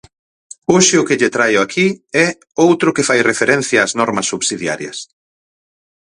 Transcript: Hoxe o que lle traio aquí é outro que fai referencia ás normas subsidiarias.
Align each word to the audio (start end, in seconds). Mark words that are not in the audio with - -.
Hoxe 0.73 0.95
o 1.01 1.05
que 1.07 1.17
lle 1.19 1.33
traio 1.35 1.59
aquí 1.61 1.87
é 2.25 2.27
outro 2.65 2.93
que 2.95 3.07
fai 3.09 3.19
referencia 3.31 3.83
ás 3.85 3.91
normas 3.99 4.29
subsidiarias. 4.31 4.97